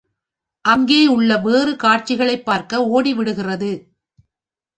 அங்கே 0.65 1.07
உள்ள 1.07 1.37
வேறு 1.37 1.75
காட்சிகளைப் 1.75 2.45
பார்க்க 2.45 2.87
ஓடி 2.87 3.13
விடுகிறது. 3.13 3.71